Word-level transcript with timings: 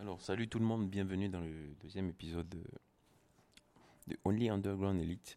Alors, 0.00 0.20
salut 0.20 0.46
tout 0.46 0.60
le 0.60 0.64
monde, 0.64 0.88
bienvenue 0.88 1.28
dans 1.28 1.40
le 1.40 1.74
deuxième 1.82 2.08
épisode 2.08 2.48
de, 2.48 4.16
Only 4.24 4.48
Underground 4.48 5.00
Elite. 5.00 5.36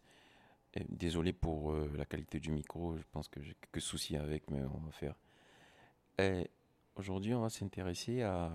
Désolé 0.88 1.32
pour 1.32 1.72
euh, 1.72 1.90
la 1.96 2.04
qualité 2.04 2.38
du 2.38 2.52
micro, 2.52 2.96
je 2.96 3.02
pense 3.10 3.26
que 3.26 3.42
j'ai 3.42 3.56
quelques 3.56 3.80
soucis 3.80 4.16
avec, 4.16 4.48
mais 4.52 4.60
on 4.62 4.78
va 4.78 4.92
faire. 4.92 5.16
Aujourd'hui, 6.94 7.34
on 7.34 7.40
va 7.40 7.50
s'intéresser 7.50 8.22
à 8.22 8.52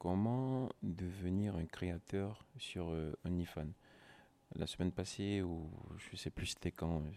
comment 0.00 0.70
devenir 0.82 1.54
un 1.54 1.66
créateur 1.66 2.44
sur 2.58 2.88
euh, 2.88 3.12
OnlyFans. 3.24 3.74
La 4.56 4.66
semaine 4.66 4.90
passée, 4.90 5.40
ou 5.40 5.70
je 5.98 6.16
sais 6.16 6.30
plus 6.30 6.46
c'était 6.46 6.72
quand, 6.72 6.96
euh, 6.96 7.10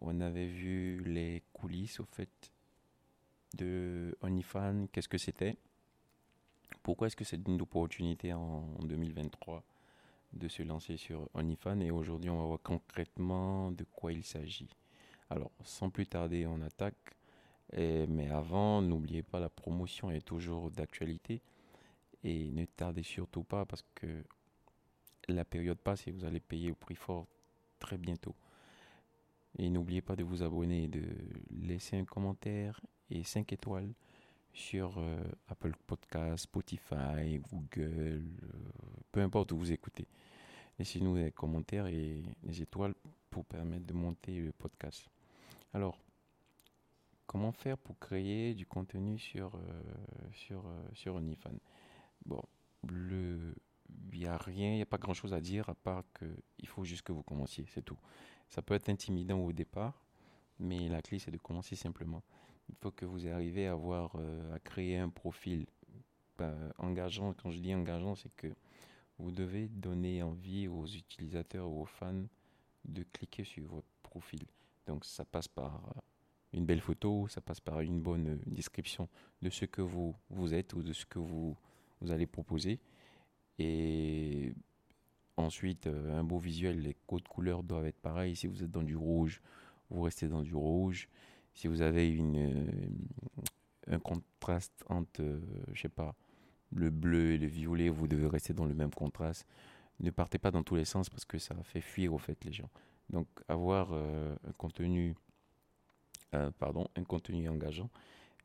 on 0.00 0.20
avait 0.20 0.48
vu 0.48 1.00
les 1.04 1.44
coulisses 1.52 2.00
au 2.00 2.06
fait 2.06 2.52
de 3.54 4.18
OnlyFans, 4.20 4.88
qu'est-ce 4.90 5.08
que 5.08 5.18
c'était 5.18 5.56
pourquoi 6.82 7.06
est-ce 7.06 7.16
que 7.16 7.24
c'est 7.24 7.46
une 7.46 7.60
opportunité 7.60 8.32
en 8.32 8.62
2023 8.82 9.62
de 10.32 10.48
se 10.48 10.62
lancer 10.62 10.96
sur 10.96 11.28
OnlyFans 11.34 11.80
et 11.80 11.90
aujourd'hui 11.90 12.30
on 12.30 12.38
va 12.38 12.46
voir 12.46 12.62
concrètement 12.62 13.70
de 13.70 13.84
quoi 13.84 14.12
il 14.12 14.24
s'agit? 14.24 14.70
Alors 15.30 15.50
sans 15.64 15.90
plus 15.90 16.06
tarder 16.06 16.46
on 16.46 16.60
attaque, 16.62 17.16
mais 17.76 18.28
avant 18.30 18.82
n'oubliez 18.82 19.22
pas 19.22 19.40
la 19.40 19.48
promotion 19.48 20.10
est 20.10 20.26
toujours 20.26 20.70
d'actualité 20.70 21.40
et 22.24 22.50
ne 22.50 22.64
tardez 22.64 23.02
surtout 23.02 23.42
pas 23.42 23.64
parce 23.64 23.84
que 23.94 24.24
la 25.28 25.44
période 25.44 25.78
passe 25.78 26.06
et 26.06 26.10
vous 26.10 26.24
allez 26.24 26.40
payer 26.40 26.70
au 26.70 26.74
prix 26.74 26.96
fort 26.96 27.26
très 27.78 27.98
bientôt. 27.98 28.34
Et 29.58 29.68
n'oubliez 29.70 30.00
pas 30.00 30.16
de 30.16 30.24
vous 30.24 30.42
abonner, 30.42 30.88
de 30.88 31.02
laisser 31.50 31.96
un 31.98 32.04
commentaire 32.04 32.80
et 33.10 33.22
5 33.22 33.52
étoiles 33.52 33.92
sur 34.52 34.98
euh, 34.98 35.22
Apple 35.48 35.72
Podcast, 35.86 36.44
Spotify, 36.44 37.40
Google, 37.50 37.80
euh, 37.80 38.20
peu 39.10 39.20
importe 39.20 39.52
où 39.52 39.58
vous 39.58 39.72
écoutez. 39.72 40.06
Laissez-nous 40.78 41.16
des 41.16 41.32
commentaires 41.32 41.86
et 41.86 42.22
des 42.42 42.62
étoiles 42.62 42.94
pour 43.30 43.44
permettre 43.44 43.86
de 43.86 43.92
monter 43.92 44.40
le 44.40 44.52
podcast. 44.52 45.08
Alors, 45.72 45.98
comment 47.26 47.52
faire 47.52 47.78
pour 47.78 47.98
créer 47.98 48.54
du 48.54 48.66
contenu 48.66 49.18
sur, 49.18 49.54
euh, 49.54 49.82
sur, 50.32 50.64
sur 50.92 51.14
OnlyFans? 51.14 51.60
Bon, 52.26 52.42
il 52.90 53.54
n'y 54.12 54.26
a 54.26 54.36
rien, 54.36 54.72
il 54.72 54.76
n'y 54.76 54.82
a 54.82 54.86
pas 54.86 54.98
grand 54.98 55.14
chose 55.14 55.34
à 55.34 55.40
dire 55.40 55.68
à 55.68 55.74
part 55.74 56.04
qu'il 56.18 56.68
faut 56.68 56.84
juste 56.84 57.02
que 57.02 57.12
vous 57.12 57.22
commenciez, 57.22 57.64
c'est 57.68 57.82
tout. 57.82 57.98
Ça 58.48 58.60
peut 58.60 58.74
être 58.74 58.88
intimidant 58.88 59.38
au 59.38 59.52
départ, 59.52 60.04
mais 60.62 60.88
la 60.88 61.02
clé 61.02 61.18
c'est 61.18 61.30
de 61.30 61.38
commencer 61.38 61.76
simplement 61.76 62.22
il 62.68 62.74
faut 62.76 62.90
que 62.90 63.04
vous 63.04 63.26
arriviez 63.26 63.66
à 63.66 63.72
avoir, 63.72 64.12
euh, 64.16 64.54
à 64.54 64.58
créer 64.58 64.96
un 64.96 65.08
profil 65.08 65.66
engageant. 66.78 67.34
Quand 67.34 67.50
je 67.50 67.60
dis 67.60 67.74
engageant, 67.74 68.16
c'est 68.16 68.34
que 68.34 68.48
vous 69.18 69.30
devez 69.30 69.68
donner 69.68 70.22
envie 70.22 70.66
aux 70.66 70.86
utilisateurs 70.86 71.68
ou 71.68 71.82
aux 71.82 71.86
fans 71.86 72.24
de 72.84 73.04
cliquer 73.12 73.44
sur 73.44 73.64
votre 73.66 73.86
profil. 74.02 74.40
Donc 74.86 75.04
ça 75.04 75.24
passe 75.24 75.46
par 75.46 75.94
une 76.52 76.66
belle 76.66 76.80
photo, 76.80 77.28
ça 77.28 77.40
passe 77.40 77.60
par 77.60 77.80
une 77.80 78.00
bonne 78.00 78.40
description 78.46 79.08
de 79.40 79.50
ce 79.50 79.66
que 79.66 79.82
vous, 79.82 80.16
vous 80.30 80.52
êtes 80.52 80.72
ou 80.74 80.82
de 80.82 80.92
ce 80.92 81.06
que 81.06 81.20
vous, 81.20 81.56
vous 82.00 82.10
allez 82.10 82.26
proposer. 82.26 82.80
Et 83.58 84.52
ensuite, 85.36 85.86
euh, 85.86 86.18
un 86.18 86.24
beau 86.24 86.38
visuel, 86.38 86.80
les 86.80 86.96
codes 87.06 87.28
couleurs 87.28 87.62
doivent 87.62 87.86
être 87.86 88.00
pareils. 88.00 88.34
Si 88.34 88.48
vous 88.48 88.64
êtes 88.64 88.70
dans 88.70 88.82
du 88.82 88.96
rouge, 88.96 89.40
vous 89.92 90.02
restez 90.02 90.28
dans 90.28 90.42
du 90.42 90.54
rouge 90.54 91.08
si 91.54 91.68
vous 91.68 91.82
avez 91.82 92.08
une, 92.08 92.38
euh, 92.38 93.94
un 93.94 93.98
contraste 93.98 94.84
entre, 94.88 95.22
euh, 95.22 95.40
je 95.72 95.82
sais 95.82 95.88
pas, 95.88 96.14
le 96.70 96.90
bleu 96.90 97.32
et 97.32 97.38
le 97.38 97.46
violet, 97.46 97.88
vous 97.90 98.08
devez 98.08 98.26
rester 98.26 98.54
dans 98.54 98.64
le 98.64 98.74
même 98.74 98.92
contraste. 98.92 99.46
Ne 100.00 100.10
partez 100.10 100.38
pas 100.38 100.50
dans 100.50 100.62
tous 100.62 100.76
les 100.76 100.86
sens 100.86 101.10
parce 101.10 101.24
que 101.24 101.38
ça 101.38 101.54
fait 101.62 101.82
fuir 101.82 102.14
au 102.14 102.18
fait 102.18 102.42
les 102.44 102.52
gens. 102.52 102.70
Donc 103.10 103.26
avoir 103.48 103.90
euh, 103.92 104.34
un 104.48 104.52
contenu, 104.52 105.14
pardon, 106.58 106.88
un 106.96 107.04
contenu 107.04 107.46
engageant, 107.50 107.90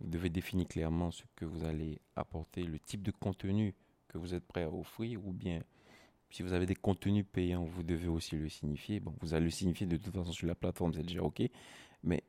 vous 0.01 0.09
devez 0.09 0.29
définir 0.29 0.67
clairement 0.67 1.09
ce 1.09 1.23
que 1.37 1.45
vous 1.45 1.63
allez 1.63 2.01
apporter, 2.17 2.63
le 2.63 2.77
type 2.79 3.01
de 3.01 3.11
contenu 3.11 3.73
que 4.09 4.17
vous 4.17 4.33
êtes 4.33 4.45
prêt 4.45 4.63
à 4.63 4.69
offrir, 4.69 5.25
ou 5.25 5.31
bien 5.31 5.61
si 6.29 6.43
vous 6.43 6.53
avez 6.53 6.65
des 6.65 6.75
contenus 6.75 7.25
payants, 7.31 7.63
vous 7.63 7.83
devez 7.83 8.07
aussi 8.07 8.35
le 8.35 8.49
signifier. 8.49 8.99
Bon, 8.99 9.13
vous 9.21 9.33
allez 9.33 9.45
le 9.45 9.51
signifier 9.51 9.85
de 9.85 9.97
toute 9.97 10.13
façon 10.13 10.31
sur 10.31 10.47
la 10.47 10.55
plateforme, 10.55 10.93
c'est 10.93 11.03
déjà 11.03 11.23
ok, 11.23 11.41
mais 12.03 12.23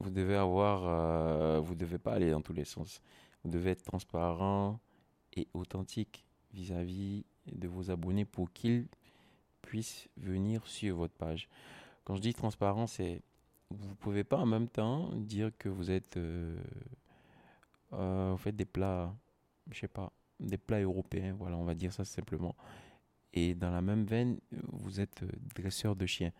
vous 0.00 0.10
devez 0.10 0.36
avoir, 0.36 0.82
euh, 0.86 1.60
vous 1.60 1.74
devez 1.74 1.98
pas 1.98 2.14
aller 2.14 2.30
dans 2.30 2.40
tous 2.40 2.52
les 2.52 2.64
sens. 2.64 3.00
Vous 3.44 3.50
devez 3.50 3.70
être 3.70 3.82
transparent 3.82 4.80
et 5.34 5.48
authentique 5.54 6.24
vis-à-vis 6.52 7.24
de 7.52 7.68
vos 7.68 7.90
abonnés 7.90 8.24
pour 8.24 8.52
qu'ils 8.52 8.86
puissent 9.62 10.08
venir 10.16 10.66
sur 10.66 10.96
votre 10.96 11.14
page. 11.14 11.48
Quand 12.04 12.16
je 12.16 12.20
dis 12.20 12.34
transparent, 12.34 12.86
c'est 12.86 13.22
vous 13.70 13.94
pouvez 13.94 14.24
pas 14.24 14.38
en 14.38 14.46
même 14.46 14.68
temps 14.68 15.10
dire 15.14 15.50
que 15.58 15.68
vous 15.68 15.90
êtes, 15.90 16.16
euh, 16.16 16.58
euh, 17.92 18.30
vous 18.32 18.38
faites 18.38 18.56
des 18.56 18.64
plats, 18.64 19.14
je 19.70 19.78
sais 19.78 19.88
pas, 19.88 20.12
des 20.40 20.58
plats 20.58 20.80
européens, 20.80 21.36
voilà, 21.38 21.56
on 21.56 21.64
va 21.64 21.74
dire 21.74 21.92
ça 21.92 22.04
simplement. 22.04 22.56
Et 23.32 23.54
dans 23.54 23.70
la 23.70 23.80
même 23.80 24.04
veine, 24.04 24.40
vous 24.50 25.00
êtes 25.00 25.24
dresseur 25.54 25.94
de 25.94 26.06
chiens. 26.06 26.32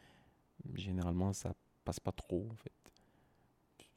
Généralement, 0.75 1.33
ça 1.33 1.55
passe 1.85 2.01
pas 2.01 2.13
trop 2.13 2.49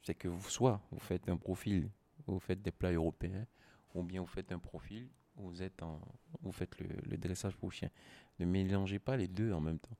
c'est 0.04 0.14
que 0.14 0.28
vous, 0.28 0.48
soit 0.50 0.80
vous 0.90 1.00
faites 1.00 1.28
un 1.28 1.36
profil, 1.36 1.90
vous 2.26 2.38
faites 2.38 2.62
des 2.62 2.70
plats 2.70 2.92
européens, 2.92 3.46
ou 3.94 4.02
bien 4.02 4.20
vous 4.20 4.26
faites 4.26 4.52
un 4.52 4.58
profil, 4.58 5.08
vous, 5.36 5.62
êtes 5.62 5.82
en, 5.82 6.00
vous 6.42 6.52
faites 6.52 6.78
le, 6.78 7.16
dressage 7.16 7.56
pour 7.56 7.72
chien. 7.72 7.90
Ne 8.38 8.44
mélangez 8.44 8.98
pas 8.98 9.16
les 9.16 9.28
deux 9.28 9.52
en 9.52 9.60
même 9.60 9.78
temps. 9.78 9.96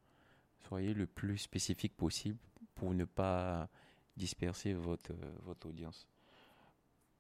Soyez 0.69 0.95
le 0.95 1.07
plus 1.07 1.39
spécifique 1.39 1.97
possible 1.97 2.39
pour 2.75 2.93
ne 2.95 3.05
pas 3.05 3.69
disperser 4.17 4.75
votre, 4.75 5.15
votre 5.43 5.69
audience. 5.69 6.07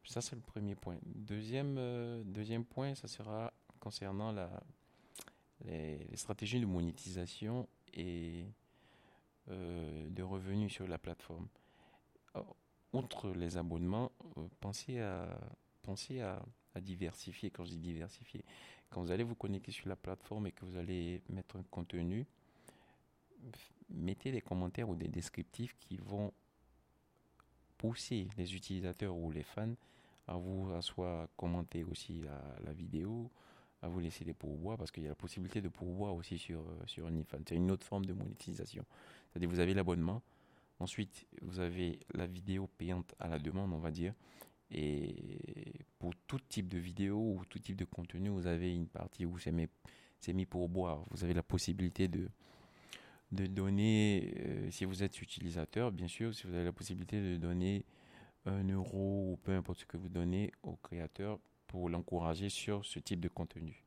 Ça, 0.04 0.20
c'est 0.20 0.36
le 0.36 0.42
premier 0.42 0.74
point. 0.74 0.98
Deuxième, 1.02 1.76
euh, 1.78 2.22
deuxième 2.24 2.64
point, 2.66 2.94
ça 2.94 3.08
sera 3.08 3.52
concernant 3.80 4.32
la, 4.32 4.62
les, 5.64 5.98
stratégies 6.14 6.60
de 6.60 6.66
monétisation 6.66 7.68
et 7.92 8.44
euh, 9.48 10.08
de 10.10 10.22
revenus 10.22 10.72
sur 10.72 10.86
la 10.86 10.98
plateforme 10.98 11.48
outre 12.94 13.30
les 13.30 13.56
abonnements, 13.56 14.12
euh, 14.38 14.46
pensez 14.60 15.00
à, 15.00 15.38
pensez 15.82 16.20
à, 16.20 16.42
diversifier. 16.80 17.50
Quand 17.50 17.64
je 17.64 17.70
dis 17.70 17.78
diversifier, 17.78 18.44
quand 18.90 19.00
vous 19.00 19.12
allez 19.12 19.22
vous 19.22 19.36
connecter 19.36 19.70
sur 19.70 19.88
la 19.88 19.94
plateforme 19.94 20.48
et 20.48 20.52
que 20.52 20.64
vous 20.64 20.76
allez 20.76 21.22
mettre 21.28 21.56
un 21.56 21.62
contenu, 21.70 22.26
mettez 23.90 24.32
des 24.32 24.40
commentaires 24.40 24.88
ou 24.88 24.96
des 24.96 25.06
descriptifs 25.06 25.76
qui 25.78 25.96
vont 25.98 26.32
pousser 27.78 28.26
les 28.36 28.56
utilisateurs 28.56 29.14
ou 29.14 29.30
les 29.30 29.44
fans 29.44 29.74
à 30.26 30.36
vous 30.36 30.72
à 30.72 30.82
soit 30.82 31.28
commenter 31.36 31.84
aussi 31.84 32.24
la, 32.64 32.72
vidéo, 32.72 33.30
à 33.84 33.88
vous 33.88 34.00
laisser 34.00 34.24
des 34.24 34.34
pourboires 34.34 34.78
parce 34.78 34.90
qu'il 34.90 35.02
y 35.02 35.06
a 35.06 35.10
la 35.10 35.14
possibilité 35.14 35.60
de 35.60 35.68
pourboire 35.68 36.14
aussi 36.14 36.38
sur, 36.38 36.60
euh, 36.60 36.86
sur 36.86 37.06
OnlyFans. 37.06 37.38
C'est 37.48 37.56
une 37.56 37.70
autre 37.70 37.86
forme 37.86 38.06
de 38.06 38.12
monétisation. 38.12 38.84
C'est-à-dire 39.30 39.48
vous 39.48 39.60
avez 39.60 39.74
l'abonnement, 39.74 40.22
Ensuite, 40.80 41.26
vous 41.40 41.60
avez 41.60 42.00
la 42.14 42.26
vidéo 42.26 42.66
payante 42.66 43.14
à 43.20 43.28
la 43.28 43.38
demande, 43.38 43.72
on 43.72 43.78
va 43.78 43.90
dire. 43.90 44.12
Et 44.70 45.86
pour 45.98 46.14
tout 46.26 46.40
type 46.40 46.68
de 46.68 46.78
vidéo 46.78 47.16
ou 47.16 47.44
tout 47.48 47.58
type 47.58 47.76
de 47.76 47.84
contenu, 47.84 48.28
vous 48.28 48.46
avez 48.46 48.74
une 48.74 48.88
partie 48.88 49.24
où 49.24 49.38
c'est 49.38 49.52
mis, 49.52 49.68
mis, 50.28 50.46
pour 50.46 50.68
boire. 50.68 51.04
Vous 51.10 51.22
avez 51.22 51.34
la 51.34 51.42
possibilité 51.42 52.08
de, 52.08 52.28
de 53.30 53.46
donner, 53.46 54.34
euh, 54.38 54.70
si 54.70 54.84
vous 54.84 55.04
êtes 55.04 55.22
utilisateur, 55.22 55.92
bien 55.92 56.08
sûr, 56.08 56.34
si 56.34 56.46
vous 56.46 56.54
avez 56.54 56.64
la 56.64 56.72
possibilité 56.72 57.20
de 57.20 57.36
donner 57.36 57.84
un 58.46 58.64
euro 58.68 59.32
ou 59.32 59.36
peu 59.36 59.52
importe 59.52 59.80
ce 59.80 59.86
que 59.86 59.96
vous 59.96 60.08
donnez 60.08 60.50
au 60.62 60.76
créateur 60.76 61.38
pour 61.74 61.88
l'encourager 61.88 62.50
sur 62.50 62.84
ce 62.84 63.00
type 63.00 63.18
de 63.18 63.26
contenu. 63.26 63.82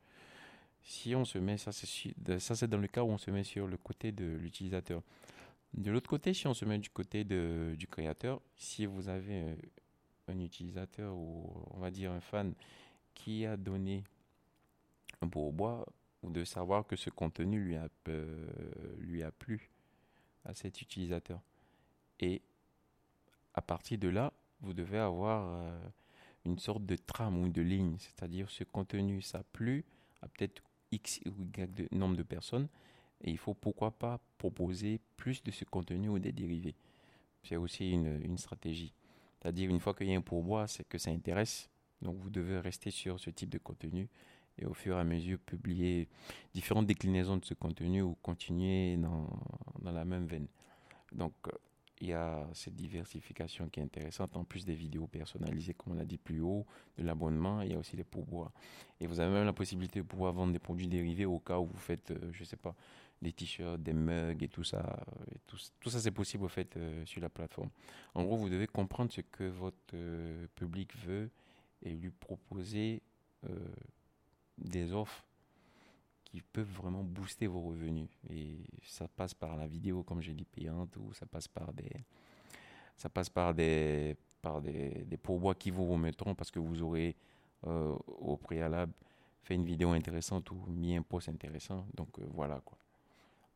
Si 0.83 1.15
on 1.15 1.23
se 1.23 1.37
met, 1.37 1.57
ça 1.57 1.71
c'est 1.71 2.67
dans 2.67 2.77
le 2.77 2.87
cas 2.87 3.01
où 3.01 3.07
on 3.07 3.17
se 3.17 3.31
met 3.31 3.45
sur 3.45 3.65
le 3.65 3.77
côté 3.77 4.11
de 4.11 4.25
l'utilisateur. 4.25 5.01
De 5.73 5.89
l'autre 5.89 6.09
côté, 6.09 6.33
si 6.33 6.47
on 6.47 6.53
se 6.53 6.65
met 6.65 6.79
du 6.79 6.89
côté 6.89 7.23
de, 7.23 7.75
du 7.77 7.87
créateur, 7.87 8.41
si 8.57 8.85
vous 8.85 9.07
avez 9.07 9.41
euh, 9.41 9.55
un 10.27 10.37
utilisateur 10.41 11.15
ou 11.15 11.49
on 11.75 11.79
va 11.79 11.89
dire 11.89 12.11
un 12.11 12.19
fan 12.19 12.53
qui 13.13 13.45
a 13.45 13.55
donné 13.55 14.03
un 15.21 15.29
pourboire, 15.29 15.85
ou 16.23 16.29
de 16.29 16.43
savoir 16.43 16.85
que 16.85 16.97
ce 16.97 17.09
contenu 17.09 17.57
lui 17.61 17.77
a, 17.77 17.87
euh, 18.09 18.97
lui 18.99 19.23
a 19.23 19.31
plu 19.31 19.69
à 20.43 20.53
cet 20.53 20.81
utilisateur. 20.81 21.39
Et 22.19 22.41
à 23.53 23.61
partir 23.61 23.97
de 23.97 24.09
là, 24.09 24.33
vous 24.59 24.73
devez 24.73 24.97
avoir 24.99 25.47
euh, 25.53 25.79
une 26.47 26.59
sorte 26.59 26.85
de 26.85 26.95
trame 26.95 27.37
ou 27.43 27.49
de 27.49 27.61
ligne, 27.61 27.97
c'est-à-dire 27.99 28.49
ce 28.49 28.63
contenu, 28.63 29.21
ça 29.21 29.43
plu 29.53 29.85
à 30.21 30.27
peut-être 30.27 30.63
X 30.91 31.19
ou 31.25 31.43
Y 31.43 31.91
nombre 31.91 32.15
de 32.15 32.23
personnes, 32.23 32.67
et 33.21 33.31
il 33.31 33.37
faut 33.37 33.53
pourquoi 33.53 33.91
pas 33.91 34.19
proposer 34.37 35.01
plus 35.17 35.43
de 35.43 35.51
ce 35.51 35.65
contenu 35.65 36.09
ou 36.09 36.19
des 36.19 36.31
dérivés. 36.31 36.75
C'est 37.43 37.57
aussi 37.57 37.91
une, 37.91 38.21
une 38.23 38.37
stratégie. 38.37 38.93
C'est-à-dire, 39.41 39.69
une 39.69 39.79
fois 39.79 39.93
qu'il 39.93 40.07
y 40.07 40.13
a 40.13 40.17
un 40.17 40.21
pourboire, 40.21 40.69
c'est 40.69 40.87
que 40.87 40.97
ça 40.97 41.11
intéresse. 41.11 41.69
Donc, 42.01 42.17
vous 42.17 42.29
devez 42.29 42.59
rester 42.59 42.91
sur 42.91 43.19
ce 43.19 43.29
type 43.29 43.49
de 43.49 43.57
contenu 43.57 44.07
et 44.59 44.65
au 44.65 44.73
fur 44.73 44.97
et 44.97 44.99
à 44.99 45.03
mesure 45.03 45.39
publier 45.39 46.07
différentes 46.53 46.87
déclinaisons 46.87 47.37
de 47.37 47.45
ce 47.45 47.53
contenu 47.53 48.01
ou 48.01 48.15
continuer 48.21 48.97
dans, 48.97 49.27
dans 49.81 49.91
la 49.91 50.05
même 50.05 50.25
veine. 50.25 50.47
Donc, 51.11 51.33
il 51.99 52.09
y 52.09 52.13
a 52.13 52.47
cette 52.53 52.75
diversification 52.75 53.69
qui 53.69 53.79
est 53.79 53.83
intéressante, 53.83 54.35
en 54.35 54.43
plus 54.43 54.65
des 54.65 54.75
vidéos 54.75 55.07
personnalisées, 55.07 55.73
comme 55.73 55.93
on 55.93 55.95
l'a 55.95 56.05
dit 56.05 56.17
plus 56.17 56.41
haut, 56.41 56.65
de 56.97 57.03
l'abonnement, 57.03 57.61
il 57.61 57.71
y 57.71 57.75
a 57.75 57.77
aussi 57.77 57.97
les 57.97 58.03
pourboires. 58.03 58.51
Et 58.99 59.07
vous 59.07 59.19
avez 59.19 59.31
même 59.31 59.45
la 59.45 59.53
possibilité 59.53 59.99
de 59.99 60.05
pouvoir 60.05 60.33
vendre 60.33 60.53
des 60.53 60.59
produits 60.59 60.87
dérivés 60.87 61.25
au 61.25 61.39
cas 61.39 61.57
où 61.57 61.65
vous 61.65 61.77
faites, 61.77 62.11
euh, 62.11 62.31
je 62.31 62.41
ne 62.41 62.45
sais 62.45 62.57
pas, 62.57 62.75
des 63.21 63.33
t-shirts, 63.33 63.81
des 63.81 63.93
mugs 63.93 64.43
et 64.43 64.47
tout 64.47 64.63
ça. 64.63 64.99
Euh, 65.31 65.55
tout, 65.79 65.89
ça, 65.89 65.99
c'est 65.99 66.11
possible 66.11 66.43
au 66.43 66.49
fait 66.49 66.77
sur 67.05 67.19
la 67.19 67.29
plateforme. 67.29 67.69
En 68.13 68.23
gros, 68.23 68.37
vous 68.37 68.49
devez 68.49 68.67
comprendre 68.67 69.11
ce 69.11 69.21
que 69.21 69.45
votre 69.45 69.95
public 70.55 70.95
veut 70.97 71.31
et 71.81 71.95
lui 71.95 72.11
proposer 72.11 73.01
des 74.59 74.93
offres 74.93 75.23
qui 76.29 76.41
peuvent 76.41 76.71
vraiment 76.71 77.03
booster 77.03 77.47
vos 77.47 77.61
revenus. 77.61 78.09
Et 78.29 78.59
ça 78.83 79.07
passe 79.07 79.33
par 79.33 79.55
la 79.55 79.67
vidéo, 79.67 80.03
comme 80.03 80.21
j'ai 80.21 80.33
dit, 80.33 80.45
payante, 80.45 80.95
ou 80.97 81.13
ça 81.13 81.25
passe 81.25 81.47
par 81.47 81.73
des, 81.73 82.05
ça 82.97 83.09
passe 83.09 83.29
par 83.29 83.53
des, 83.53 84.17
par 84.41 84.61
des, 84.61 85.05
des 85.05 85.17
pourbois 85.17 85.55
qui 85.55 85.71
vous 85.71 85.85
remettront 85.85 86.35
parce 86.35 86.51
que 86.51 86.59
vous 86.59 86.81
aurez 86.81 87.15
euh, 87.65 87.95
au 88.07 88.37
préalable 88.37 88.93
fait 89.41 89.55
une 89.55 89.65
vidéo 89.65 89.91
intéressante 89.91 90.51
ou 90.51 90.65
mis 90.67 90.95
un 90.95 91.01
post 91.01 91.29
intéressant. 91.29 91.87
Donc 91.93 92.19
euh, 92.19 92.25
voilà 92.33 92.59
quoi. 92.59 92.77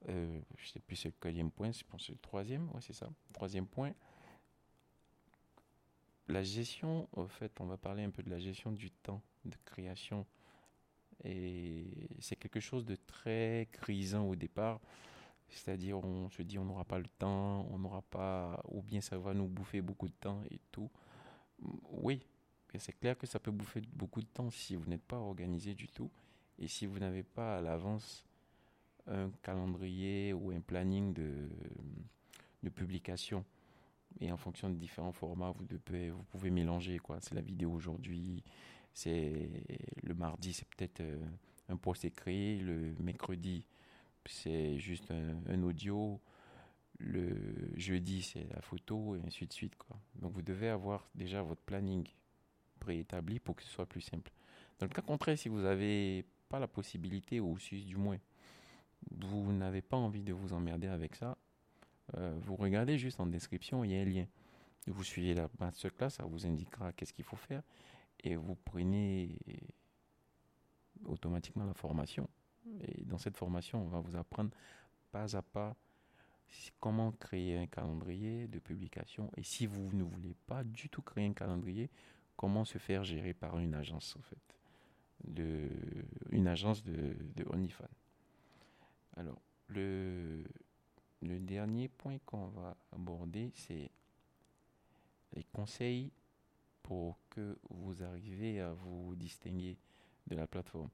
Euh, 0.09 0.39
je 0.57 0.68
sais 0.69 0.79
plus 0.79 0.95
c'est 0.95 1.09
le 1.09 1.15
quatrième 1.19 1.51
point, 1.51 1.71
je 1.71 1.83
pense 1.83 2.01
que 2.01 2.07
c'est 2.07 2.13
le 2.13 2.19
troisième, 2.19 2.69
ouais 2.69 2.81
c'est 2.81 2.94
ça. 2.94 3.09
Troisième 3.33 3.68
point. 3.68 3.91
La 6.27 6.44
gestion, 6.44 7.09
en 7.18 7.27
fait, 7.27 7.51
on 7.59 7.65
va 7.65 7.75
parler 7.75 8.03
un 8.03 8.09
peu 8.09 8.23
de 8.23 8.29
la 8.29 8.39
gestion 8.39 8.71
du 8.71 8.89
temps 8.89 9.21
de 9.44 9.56
création 9.65 10.25
et 11.23 11.85
c'est 12.19 12.35
quelque 12.35 12.59
chose 12.59 12.85
de 12.85 12.95
très 12.95 13.68
grisant 13.73 14.25
au 14.27 14.35
départ. 14.35 14.79
C'est-à-dire, 15.50 15.97
on 15.97 16.29
se 16.29 16.41
dit, 16.44 16.57
on 16.57 16.65
n'aura 16.65 16.85
pas 16.85 16.97
le 16.97 17.07
temps, 17.19 17.68
on 17.71 17.77
n'aura 17.77 18.01
pas, 18.03 18.63
ou 18.69 18.81
bien 18.81 19.01
ça 19.01 19.18
va 19.18 19.33
nous 19.33 19.47
bouffer 19.47 19.81
beaucoup 19.81 20.07
de 20.07 20.13
temps 20.13 20.41
et 20.50 20.59
tout. 20.71 20.89
Oui, 21.91 22.25
c'est 22.77 22.97
clair 22.97 23.18
que 23.18 23.27
ça 23.27 23.39
peut 23.39 23.51
bouffer 23.51 23.81
beaucoup 23.94 24.21
de 24.21 24.27
temps 24.27 24.50
si 24.50 24.75
vous 24.75 24.89
n'êtes 24.89 25.03
pas 25.03 25.18
organisé 25.18 25.73
du 25.73 25.88
tout 25.88 26.09
et 26.57 26.68
si 26.68 26.85
vous 26.85 27.00
n'avez 27.00 27.23
pas 27.23 27.57
à 27.57 27.62
l'avance 27.62 28.25
un 29.07 29.29
calendrier 29.41 30.31
ou 30.31 30.51
un 30.51 30.62
planning 30.62 31.13
de, 31.13 31.50
de 32.63 32.69
publication. 32.69 33.44
Et 34.19 34.31
en 34.31 34.38
fonction 34.38 34.69
de 34.69 34.75
différents 34.75 35.13
formats, 35.13 35.51
vous, 35.51 35.65
devez, 35.65 36.12
vous 36.12 36.23
pouvez 36.23 36.50
mélanger. 36.50 37.00
quoi. 37.00 37.19
C'est 37.21 37.35
la 37.35 37.41
vidéo 37.41 37.71
aujourd'hui, 37.71 38.44
c'est 38.93 39.49
le 40.03 40.13
mardi, 40.13 40.53
c'est 40.53 40.67
peut-être 40.67 41.01
euh, 41.01 41.17
un 41.69 41.77
post 41.77 42.05
écrit, 42.05 42.59
le 42.59 42.93
mercredi, 42.99 43.65
c'est 44.25 44.77
juste 44.77 45.11
un, 45.11 45.63
audio, 45.63 46.19
le 46.99 47.35
jeudi, 47.75 48.21
c'est 48.21 48.47
la 48.53 48.61
photo, 48.61 49.15
et 49.15 49.21
ainsi 49.25 49.47
de 49.47 49.53
suite. 49.53 49.75
Quoi. 49.75 49.97
Donc 50.15 50.33
vous 50.33 50.41
devez 50.41 50.69
avoir 50.69 51.09
déjà 51.15 51.41
votre 51.41 51.61
planning 51.61 52.07
préétabli 52.79 53.39
pour 53.39 53.55
que 53.55 53.63
ce 53.63 53.69
soit 53.69 53.85
plus 53.85 54.01
simple. 54.01 54.31
Dans 54.79 54.85
le 54.85 54.94
cas 54.94 55.01
contraire, 55.01 55.37
si 55.37 55.49
vous 55.49 55.61
n'avez 55.61 56.25
pas 56.49 56.59
la 56.59 56.67
possibilité, 56.67 57.39
ou 57.39 57.57
si 57.57 57.83
du 57.83 57.97
moins 57.97 58.17
vous 59.11 59.51
n'avez 59.51 59.81
pas 59.81 59.97
envie 59.97 60.23
de 60.23 60.33
vous 60.33 60.53
emmerder 60.53 60.87
avec 60.87 61.15
ça, 61.15 61.37
euh, 62.17 62.37
vous 62.41 62.55
regardez 62.55 62.97
juste 62.97 63.19
en 63.19 63.25
description, 63.25 63.83
il 63.83 63.91
y 63.91 63.97
a 63.97 64.01
un 64.01 64.05
lien. 64.05 64.25
Vous 64.87 65.03
suivez 65.03 65.33
la 65.33 65.49
masterclass, 65.59 66.09
ça 66.09 66.23
vous 66.25 66.45
indiquera 66.45 66.91
qu'est-ce 66.94 67.13
qu'il 67.13 67.25
faut 67.25 67.35
faire 67.35 67.61
et 68.23 68.35
vous 68.35 68.56
prenez 68.56 69.38
automatiquement 71.06 71.65
la 71.65 71.73
formation. 71.73 72.29
Et 72.81 73.03
dans 73.06 73.18
cette 73.18 73.38
formation, 73.38 73.83
on 73.83 73.88
va 73.88 74.00
vous 74.00 74.15
apprendre 74.15 74.51
pas 75.12 75.35
à 75.35 75.41
pas 75.41 75.75
comment 76.79 77.12
créer 77.13 77.57
un 77.57 77.68
calendrier 77.68 78.47
de 78.47 78.59
publication. 78.59 79.31
Et 79.38 79.44
si 79.44 79.65
vous 79.65 79.91
ne 79.94 80.03
voulez 80.03 80.35
pas 80.47 80.63
du 80.63 80.89
tout 80.89 81.01
créer 81.01 81.25
un 81.25 81.33
calendrier, 81.33 81.89
comment 82.35 82.65
se 82.65 82.77
faire 82.77 83.03
gérer 83.03 83.33
par 83.33 83.57
une 83.59 83.73
agence, 83.73 84.15
en 84.18 84.21
fait? 84.21 84.38
De, 85.23 85.69
une 86.31 86.47
agence 86.47 86.83
de, 86.83 87.15
de 87.35 87.45
OnlyFans. 87.51 87.85
Alors, 89.15 89.39
le, 89.68 90.44
le 91.21 91.39
dernier 91.39 91.88
point 91.88 92.18
qu'on 92.25 92.47
va 92.47 92.75
aborder, 92.91 93.51
c'est 93.53 93.91
les 95.33 95.44
conseils 95.53 96.12
pour 96.91 97.17
que 97.29 97.57
vous 97.69 98.03
arriviez 98.03 98.59
à 98.59 98.73
vous 98.73 99.15
distinguer 99.15 99.77
de 100.27 100.35
la 100.35 100.45
plateforme. 100.45 100.89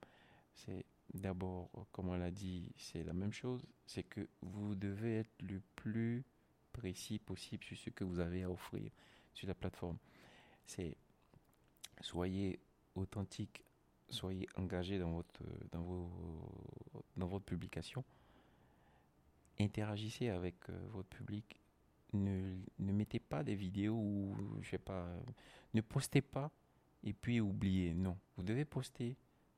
C'est 0.54 0.86
d'abord, 1.12 1.72
comme 1.92 2.10
on 2.10 2.16
l'a 2.16 2.30
dit, 2.30 2.72
c'est 2.78 3.04
la 3.04 3.14
même 3.14 3.34
chose, 3.34 3.66
c'est 3.88 4.04
que 4.04 4.28
vous 4.44 4.76
devez 4.76 5.22
être 5.22 5.42
le 5.42 5.60
plus 5.76 6.24
précis 6.72 7.18
possible 7.18 7.64
sur 7.64 7.76
ce 7.76 7.90
que 7.90 8.04
vous 8.04 8.20
avez 8.20 8.44
à 8.44 8.52
offrir 8.52 8.92
sur 9.34 9.48
la 9.48 9.56
plateforme. 9.56 9.98
C'est 10.68 10.96
soyez 12.02 12.60
authentique, 12.94 13.64
soyez 14.08 14.48
engagé 14.56 15.00
dans 15.00 15.14
votre, 15.14 15.42
dans 15.72 15.82
vos, 15.82 16.12
dans 17.16 17.26
votre 17.26 17.46
publication, 17.46 18.04
interagissez 19.60 20.30
avec 20.30 20.58
euh, 20.70 20.78
votre 20.92 21.10
public, 21.10 21.60
ne, 22.14 22.58
mettez 22.80 23.20
pas 23.20 23.44
des 23.44 23.56
vidéos 23.56 23.96
où, 23.96 24.36
je 24.62 24.70
sais 24.70 24.78
pas, 24.78 25.08
ne 25.74 25.82
postez 25.82 26.22
pas 26.22 26.52
et 27.04 27.14
puis 27.14 27.40
oubliez. 27.40 27.94
Non, 27.94 28.18
vous 28.36 28.44
devez 28.44 28.66
poster, 28.66 29.16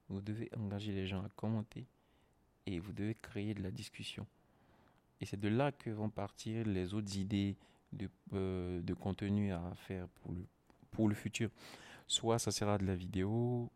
vous 0.07 0.22
devez 0.22 0.50
engager 0.57 0.92
les 0.92 1.07
gens 1.07 1.24
à 1.24 1.30
commenter 1.30 1.86
et 2.66 2.80
vous 2.80 2.94
devez 2.94 3.16
créer 3.16 3.54
de 3.54 3.63
la 3.63 3.72
discussion. 3.72 4.25
Et 5.22 5.25
c'est 5.25 5.40
de 5.40 5.50
là 5.50 5.72
que 5.72 5.90
vont 5.90 6.10
partir 6.10 6.66
les 6.66 6.94
autres 6.94 7.18
idées 7.18 7.57
de, 7.92 8.10
euh, 8.34 8.81
de 8.81 8.94
contenu 8.94 9.52
à 9.52 9.74
faire 9.75 10.07
pour 10.07 10.31
le, 10.31 10.45
pour 10.92 11.10
le 11.10 11.16
futur. 11.16 11.50
Soit 12.07 12.40
ça 12.40 12.52
sera 12.52 12.78
de 12.78 12.86
la 12.86 12.95
vidéo, 12.95 13.69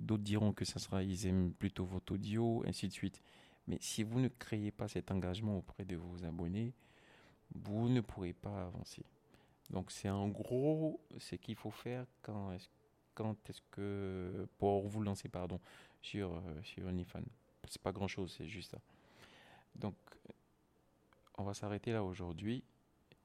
d'autres 0.00 0.22
diront 0.22 0.52
que 0.52 0.64
ça 0.64 0.78
sera, 0.78 1.02
ils 1.02 1.26
aiment 1.26 1.52
plutôt 1.52 1.84
votre 1.84 2.14
audio, 2.14 2.62
ainsi 2.66 2.88
de 2.88 2.92
suite. 2.92 3.22
Mais 3.66 3.78
si 3.80 4.02
vous 4.02 4.20
ne 4.20 4.28
créez 4.28 4.70
pas 4.70 4.88
cet 4.88 5.10
engagement 5.10 5.58
auprès 5.58 5.84
de 5.84 5.96
vos 5.96 6.24
abonnés, 6.24 6.72
vous 7.54 7.88
ne 7.88 8.00
pourrez 8.00 8.32
pas 8.32 8.66
avancer. 8.66 9.04
Donc 9.70 9.90
c'est 9.90 10.10
en 10.10 10.28
gros 10.28 11.00
ce 11.18 11.34
qu'il 11.34 11.56
faut 11.56 11.70
faire 11.70 12.06
quand 12.22 12.52
est-ce, 12.52 13.60
que 13.70 14.46
pour 14.58 14.86
vous 14.88 15.02
lancer 15.02 15.28
pardon 15.28 15.60
sur 16.02 16.36
euh, 16.36 16.62
sur 16.62 16.86
OnlyFans. 16.86 17.24
C'est 17.68 17.82
pas 17.82 17.92
grand 17.92 18.06
chose, 18.06 18.34
c'est 18.36 18.46
juste 18.46 18.70
ça. 18.70 18.78
Donc 19.74 19.96
on 21.36 21.44
va 21.44 21.54
s'arrêter 21.54 21.92
là 21.92 22.04
aujourd'hui 22.04 22.62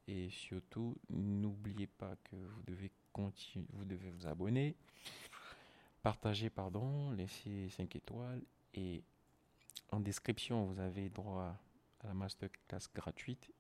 et 0.08 0.30
surtout 0.30 0.98
n'oubliez 1.10 1.88
pas 1.88 2.16
que 2.24 2.36
vous 2.36 2.64
devez 2.64 2.92
continuer, 3.14 3.68
vous 3.74 3.86
devez 3.86 4.10
vous 4.10 4.26
abonner, 4.26 4.76
partager 6.02 6.50
pardon, 6.50 7.12
laisser 7.12 7.70
5 7.70 7.96
étoiles 7.96 8.42
et 8.74 9.04
en 9.92 10.00
description 10.00 10.66
vous 10.66 10.80
avez 10.80 11.10
droit 11.10 11.56
à 12.04 12.08
la 12.08 12.14
masterclass 12.14 12.88
gratuite 12.96 13.52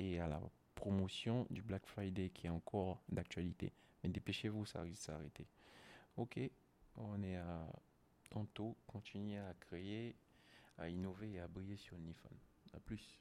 et 0.00 0.18
à 0.18 0.26
la 0.26 0.40
promotion 0.74 1.46
du 1.50 1.62
Black 1.62 1.84
Friday 1.86 2.30
qui 2.30 2.46
est 2.46 2.50
encore 2.50 3.02
d'actualité. 3.10 3.72
Mais 4.02 4.08
dépêchez-vous, 4.08 4.64
ça 4.64 4.80
risque 4.80 5.00
de 5.00 5.04
s'arrêter. 5.04 5.46
Ok, 6.16 6.40
on 6.96 7.22
est 7.22 7.36
à 7.36 7.66
tantôt. 8.30 8.76
Continuez 8.86 9.38
à 9.38 9.54
créer, 9.60 10.16
à 10.78 10.88
innover 10.88 11.32
et 11.32 11.40
à 11.40 11.48
briller 11.48 11.76
sur 11.76 11.98
Nifan. 11.98 12.30
A 12.74 12.80
plus. 12.80 13.20